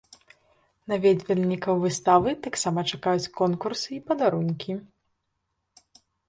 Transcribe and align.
Наведвальнікаў 0.93 1.75
выставы 1.83 2.29
таксама 2.47 2.79
чакаюць 2.93 3.29
конкурсы 3.41 3.89
і 3.97 3.99
падарункі. 4.09 4.73